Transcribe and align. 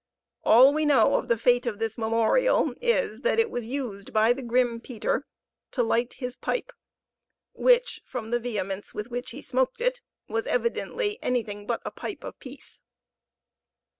All 0.43 0.73
we 0.73 0.83
know 0.83 1.13
of 1.17 1.27
the 1.27 1.37
fate 1.37 1.67
of 1.67 1.77
this 1.77 1.95
memorial 1.95 2.73
is, 2.81 3.21
that 3.21 3.37
it 3.37 3.51
was 3.51 3.67
used 3.67 4.11
by 4.11 4.33
the 4.33 4.41
grim 4.41 4.79
Peter 4.81 5.27
to 5.73 5.83
light 5.83 6.13
his 6.13 6.35
pipe, 6.35 6.71
which, 7.53 8.01
from 8.03 8.31
the 8.31 8.39
vehemence 8.39 8.95
with 8.95 9.09
which 9.11 9.29
he 9.29 9.43
smoked 9.43 9.79
it, 9.79 10.01
was 10.27 10.47
evidently 10.47 11.19
anything 11.21 11.67
but 11.67 11.83
a 11.85 11.91
pipe 11.91 12.23
of 12.23 12.39
peace. 12.39 12.81